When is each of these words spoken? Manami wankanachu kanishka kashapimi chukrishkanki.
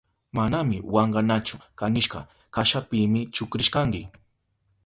Manami 0.35 0.77
wankanachu 0.93 1.57
kanishka 1.79 2.19
kashapimi 2.53 3.21
chukrishkanki. 3.35 4.01